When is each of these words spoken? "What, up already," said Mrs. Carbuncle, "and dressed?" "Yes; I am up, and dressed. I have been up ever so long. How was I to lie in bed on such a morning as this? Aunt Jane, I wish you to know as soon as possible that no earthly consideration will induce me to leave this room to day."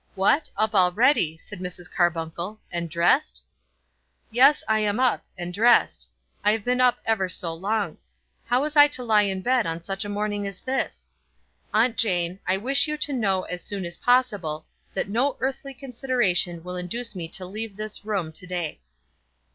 "What, 0.15 0.49
up 0.57 0.73
already," 0.73 1.37
said 1.37 1.59
Mrs. 1.59 1.87
Carbuncle, 1.87 2.59
"and 2.71 2.89
dressed?" 2.89 3.43
"Yes; 4.31 4.63
I 4.67 4.79
am 4.79 4.99
up, 4.99 5.23
and 5.37 5.53
dressed. 5.53 6.09
I 6.43 6.53
have 6.53 6.65
been 6.65 6.81
up 6.81 6.97
ever 7.05 7.29
so 7.29 7.53
long. 7.53 7.99
How 8.45 8.63
was 8.63 8.75
I 8.75 8.87
to 8.87 9.03
lie 9.03 9.21
in 9.21 9.43
bed 9.43 9.67
on 9.67 9.83
such 9.83 10.03
a 10.03 10.09
morning 10.09 10.47
as 10.47 10.59
this? 10.61 11.11
Aunt 11.71 11.97
Jane, 11.97 12.39
I 12.47 12.57
wish 12.57 12.87
you 12.87 12.97
to 12.97 13.13
know 13.13 13.43
as 13.43 13.61
soon 13.63 13.85
as 13.85 13.97
possible 13.97 14.65
that 14.95 15.07
no 15.07 15.37
earthly 15.39 15.75
consideration 15.75 16.63
will 16.63 16.77
induce 16.77 17.13
me 17.13 17.27
to 17.27 17.45
leave 17.45 17.77
this 17.77 18.03
room 18.03 18.31
to 18.31 18.47
day." 18.47 18.79